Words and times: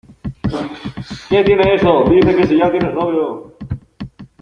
¡Qué 1.29 1.43
tiene 1.43 1.75
eso! 1.75 2.05
dice 2.09 2.35
que 2.35 2.47
si 2.47 2.57
ya 2.57 2.71
tienes 2.71 2.91
novio. 2.91 3.55